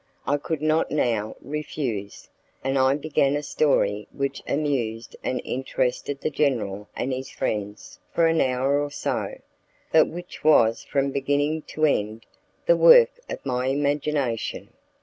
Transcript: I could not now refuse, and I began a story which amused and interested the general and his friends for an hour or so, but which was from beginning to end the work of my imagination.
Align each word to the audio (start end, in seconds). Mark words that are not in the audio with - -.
I 0.25 0.37
could 0.37 0.63
not 0.63 0.89
now 0.89 1.35
refuse, 1.41 2.27
and 2.63 2.75
I 2.79 2.95
began 2.95 3.35
a 3.35 3.43
story 3.43 4.07
which 4.11 4.41
amused 4.47 5.15
and 5.23 5.39
interested 5.45 6.21
the 6.21 6.31
general 6.31 6.89
and 6.95 7.13
his 7.13 7.29
friends 7.29 7.99
for 8.11 8.25
an 8.25 8.41
hour 8.41 8.81
or 8.83 8.89
so, 8.89 9.37
but 9.91 10.07
which 10.07 10.43
was 10.43 10.81
from 10.81 11.11
beginning 11.11 11.61
to 11.77 11.85
end 11.85 12.25
the 12.65 12.75
work 12.75 13.11
of 13.29 13.45
my 13.45 13.67
imagination. 13.67 14.69